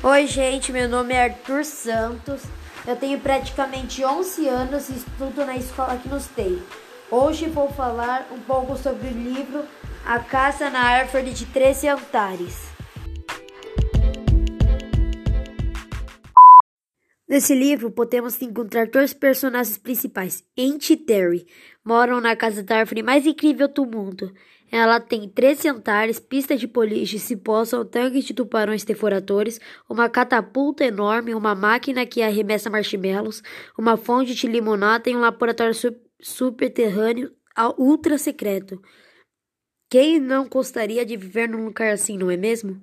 Oi, 0.00 0.28
gente, 0.28 0.70
meu 0.70 0.88
nome 0.88 1.12
é 1.12 1.24
Arthur 1.24 1.64
Santos. 1.64 2.42
Eu 2.86 2.94
tenho 2.94 3.18
praticamente 3.18 4.04
11 4.04 4.46
anos 4.46 4.88
e 4.88 4.92
estudo 4.92 5.44
na 5.44 5.56
escola 5.56 5.98
que 5.98 6.08
nos 6.08 6.28
tem. 6.28 6.62
Hoje 7.10 7.46
vou 7.46 7.68
falar 7.68 8.28
um 8.30 8.38
pouco 8.38 8.76
sobre 8.76 9.08
o 9.08 9.10
livro 9.10 9.64
A 10.06 10.20
Casa 10.20 10.70
na 10.70 10.78
Árvore 10.78 11.32
de 11.32 11.46
13 11.46 11.88
Antares. 11.88 12.68
Nesse 17.28 17.52
livro, 17.52 17.90
podemos 17.90 18.40
encontrar 18.40 18.86
dois 18.86 19.12
personagens 19.12 19.76
principais, 19.76 20.44
Auntie 20.56 20.92
e 20.92 20.96
Terry. 20.96 21.44
Moram 21.84 22.20
na 22.20 22.36
casa 22.36 22.62
da 22.62 22.78
árvore 22.78 23.02
mais 23.02 23.26
incrível 23.26 23.66
do 23.66 23.84
mundo. 23.84 24.32
Ela 24.70 25.00
tem 25.00 25.28
13 25.28 25.68
andares, 25.68 26.20
pistas 26.20 26.60
de 26.60 26.66
boliche, 26.66 27.18
cipós, 27.18 27.70
tanques 27.90 28.24
de 28.24 28.34
tubarões 28.34 28.84
devoradores, 28.84 29.58
uma 29.88 30.08
catapulta 30.08 30.84
enorme, 30.84 31.34
uma 31.34 31.54
máquina 31.54 32.04
que 32.04 32.20
arremessa 32.20 32.68
marshmallows, 32.68 33.42
uma 33.78 33.96
fonte 33.96 34.34
de 34.34 34.46
limonada 34.46 35.08
e 35.08 35.16
um 35.16 35.20
laboratório 35.20 35.74
subterrâneo 36.20 37.32
ultra 37.78 38.18
secreto. 38.18 38.80
Quem 39.90 40.20
não 40.20 40.46
gostaria 40.46 41.04
de 41.04 41.16
viver 41.16 41.48
num 41.48 41.64
lugar 41.64 41.92
assim, 41.92 42.18
não 42.18 42.30
é 42.30 42.36
mesmo? 42.36 42.80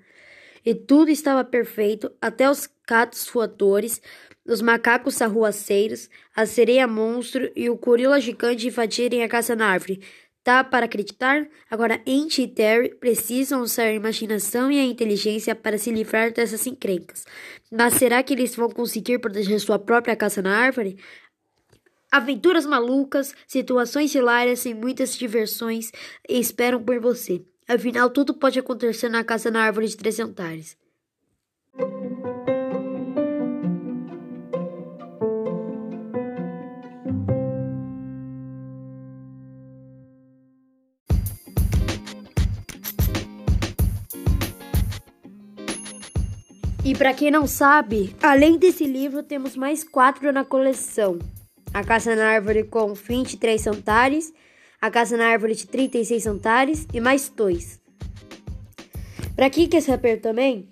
E 0.66 0.74
tudo 0.74 1.12
estava 1.12 1.44
perfeito, 1.44 2.12
até 2.20 2.50
os 2.50 2.68
gatos 2.88 3.30
voadores, 3.32 4.02
os 4.44 4.62
macacos 4.62 5.22
arruaceiros, 5.22 6.10
a 6.36 6.48
sereia 6.48 6.88
monstro 6.88 7.52
e 7.56 7.70
o 7.70 7.76
gorila 7.76 8.20
gigante 8.20 8.68
invadirem 8.68 9.24
a 9.24 9.30
casa 9.30 9.56
na 9.56 9.68
árvore. 9.68 10.02
Tá 10.46 10.64
para 10.64 10.86
acreditar? 10.86 11.48
Agora 11.72 12.00
Andy 12.08 12.44
e 12.44 12.48
Terry 12.48 12.94
precisam 13.00 13.64
usar 13.64 13.86
a 13.86 13.94
imaginação 13.94 14.72
e 14.72 14.80
a 14.80 14.84
inteligência 14.84 15.56
para 15.56 15.80
se 15.80 15.90
livrar 15.90 16.32
dessas 16.32 16.68
encrencas. 16.68 17.26
Mas 17.72 17.96
será 17.96 18.22
que 18.22 18.32
eles 18.32 18.56
vão 18.56 18.70
conseguir 18.70 19.18
proteger 19.18 19.60
sua 19.60 19.80
própria 19.80 20.16
casa 20.16 20.44
na 20.44 20.56
árvore? 20.56 21.00
Aventuras 22.12 22.64
malucas, 22.64 23.34
situações 23.48 24.14
hilárias 24.14 24.64
e 24.66 24.76
muitas 24.76 25.18
diversões 25.18 25.92
esperam 26.30 26.80
por 26.80 27.00
você. 27.00 27.44
Afinal, 27.68 28.12
tudo 28.12 28.32
pode 28.36 28.60
acontecer 28.60 29.10
na 29.10 29.24
casa 29.24 29.50
na 29.50 29.64
árvore 29.64 29.88
de 29.88 29.98
três 29.98 30.20
andares. 30.20 30.78
E 46.86 46.94
para 46.94 47.16
quem 47.16 47.32
não 47.32 47.48
sabe, 47.48 48.16
além 48.22 48.60
desse 48.60 48.86
livro, 48.86 49.24
temos 49.24 49.58
mais 49.58 49.84
quatro 49.84 50.32
na 50.32 50.46
coleção: 50.46 51.18
A 51.74 51.84
Casa 51.84 52.16
na 52.16 52.28
Árvore 52.28 52.64
com 52.64 52.94
23 52.94 53.66
antares, 53.66 54.32
A 54.80 54.92
Casa 54.92 55.18
na 55.18 55.26
Árvore 55.26 55.56
de 55.56 55.66
36 55.66 56.28
antares 56.28 56.88
e 56.94 57.02
mais 57.02 57.28
dois. 57.28 57.82
Para 59.36 59.50
quem 59.50 59.68
quer 59.68 59.82
saber 59.82 60.22
também, 60.22 60.70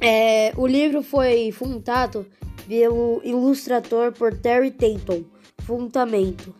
é, 0.00 0.54
o 0.56 0.66
livro 0.66 1.02
foi 1.02 1.52
fundado 1.52 2.26
pelo 2.66 3.20
ilustrador 3.22 4.12
por 4.12 4.32
Terry 4.32 4.70
Tatum. 4.70 5.24
Fundamento. 5.58 6.54